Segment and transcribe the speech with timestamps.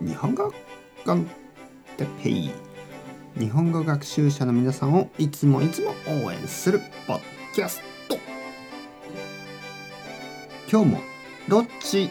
[0.00, 0.50] 日本語
[1.04, 1.26] コン
[1.98, 2.50] テペイ
[3.38, 5.92] 日本語学習者の皆さんをいつもいつも
[6.24, 6.72] 応援す。
[6.72, 7.20] るポッ
[7.54, 8.16] キャスト
[10.72, 11.00] 今日も
[11.50, 12.08] どっち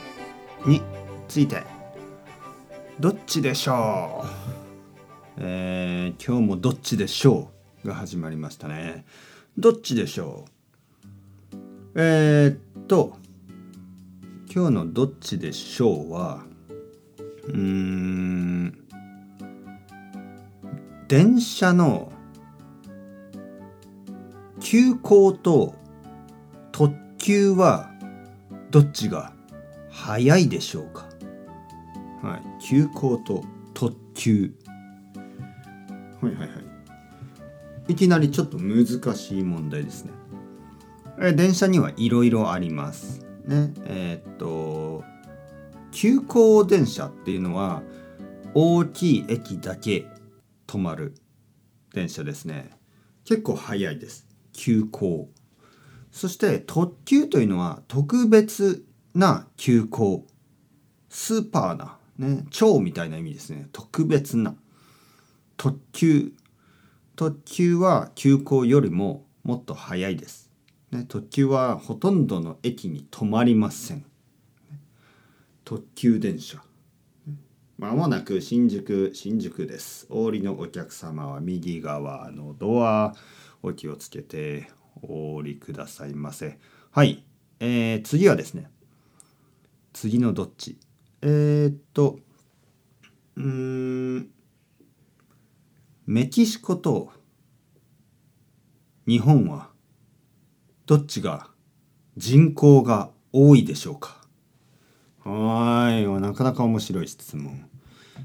[0.68, 0.84] に
[1.28, 1.64] ついて
[3.00, 7.50] どっちでしょうえー、今日もどっちでしょ
[7.84, 9.04] うが始まりましたね
[9.58, 10.46] どっちでしょ
[11.54, 11.58] う
[11.96, 13.18] えー、っと
[14.54, 16.44] 今日のどっちでしょうは
[17.54, 18.88] うん。
[21.08, 22.12] 電車の
[24.60, 25.76] 急行と
[26.72, 27.90] 特急は
[28.70, 29.34] どっちが
[29.90, 31.08] 早いでしょうか？
[32.22, 32.42] はい。
[32.62, 33.44] 急行と
[33.74, 34.54] 特急。
[36.22, 36.50] はいはいはい。
[37.88, 38.86] いきなりちょっと難
[39.16, 40.12] しい問題ですね。
[41.22, 43.26] え電車にはいろいろあります。
[43.46, 43.74] ね。
[43.86, 45.04] えー、っと
[45.92, 47.84] 急行電車っていうのは
[48.54, 50.08] 大きい駅だけ
[50.68, 51.16] 止まる
[51.94, 52.72] 電車ですね。
[53.26, 54.28] 結構早いです。
[54.54, 55.30] 急行。
[56.12, 60.26] そして特急というのは特別な急行。
[61.10, 63.68] スーパーなね超みたいな意味ですね。
[63.72, 64.56] 特別な。
[65.58, 66.34] 特急。
[67.16, 70.50] 特急は急行よりももっと早いです、
[70.92, 74.06] ね、特急はほとんどの駅に止まりません。
[75.70, 76.64] 特急電車。
[77.78, 80.08] まもなく新宿新宿です。
[80.10, 83.14] お降りのお客様は右側のドア
[83.62, 84.72] お気をつけて
[85.04, 86.58] お降りくださいませ。
[86.90, 87.24] はい、
[87.60, 88.68] えー、次はですね。
[89.94, 90.80] 次のどっち？
[91.22, 92.18] えー、っと
[93.36, 94.32] うん
[96.08, 97.12] メキシコと
[99.06, 99.70] 日本は
[100.88, 101.52] どっちが
[102.18, 104.19] 人口が多いでしょうか？
[105.24, 106.22] はい。
[106.22, 107.66] なかなか面白い質問、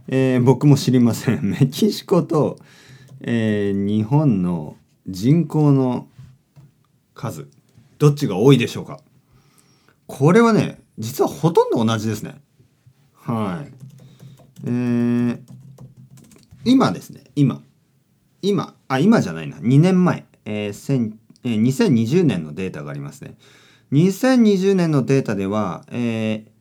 [0.09, 1.43] えー、僕も知りません。
[1.51, 2.59] メキシコと、
[3.21, 6.09] えー、日本の人口の
[7.15, 7.49] 数
[7.99, 9.01] どっちが多いでしょうか？
[10.07, 12.41] これはね実はほとんど同じですね。
[13.15, 13.73] はい。
[14.67, 15.41] えー、
[16.65, 17.25] 今ですね。
[17.35, 17.63] 今。
[18.43, 18.75] 今。
[18.89, 19.57] あ今じゃないな。
[19.57, 23.37] 2年前、えーえー、2020年のデータがありますね。
[23.93, 26.54] 2020年のデータでは、えー、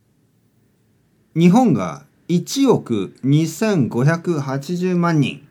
[1.35, 5.47] 日本が1億2580万人。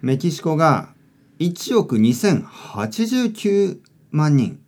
[0.00, 0.94] メキシコが
[1.40, 3.80] 1億2089
[4.12, 4.58] 万人。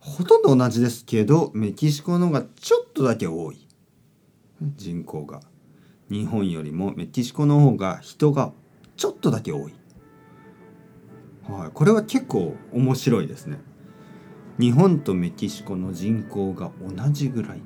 [0.00, 3.64] ほとんど同じですけどメキシコの方がちょっとだけ多い。
[4.76, 5.40] 人口が。
[6.10, 8.52] 日本よりもメキシコの方が人が
[8.96, 9.74] ちょっとだけ多い、
[11.48, 13.58] はい、これは結構面白いですね。
[14.58, 17.62] 日本とメキシコの人口が同じぐらい。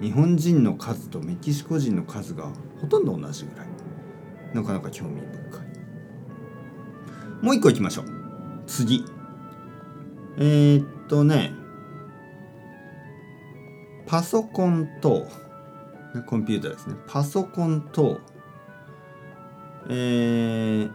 [0.00, 3.68] 日本人の数とメキシコ人の数がほとんど同じぐらい。
[4.54, 5.66] なかなか興味深い。
[7.42, 8.06] もう一個いきましょう。
[8.66, 9.04] 次。
[10.38, 11.52] えー、っとね。
[14.06, 15.26] パソコンと
[16.26, 16.94] コンピューターですね。
[17.06, 18.20] パソコンと
[19.88, 20.90] えー、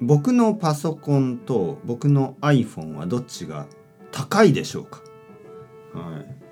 [0.00, 3.66] 僕のパソコンと僕の iPhone はどっちが
[4.12, 5.02] 高いでしょうか？
[5.92, 6.43] はい。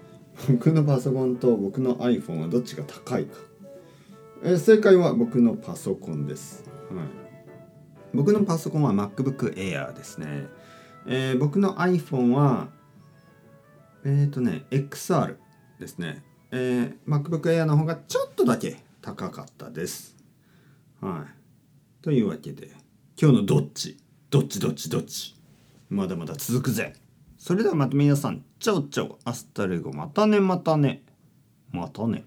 [0.48, 3.38] 僕のパソコンと僕の iPhone はどっちが高いか、
[4.42, 7.06] えー、正解は僕のパソコンです、はい、
[8.14, 10.46] 僕のパソコンは MacBook Air ですね、
[11.06, 12.68] えー、僕の iPhone は
[14.04, 15.36] えっ、ー、とね XR
[15.78, 20.16] ですね、えー、MacBook Air の方がちょっとだけ高かったです。
[21.00, 22.02] はい。
[22.02, 22.70] というわけで
[23.20, 23.98] 今日のどっち？
[24.30, 25.34] どっちどっちどっち？
[25.90, 26.94] まだまだ続くぜ。
[27.42, 31.02] それではまた皆さん ciao ciao hasta luego またねまたね
[31.72, 32.24] またね。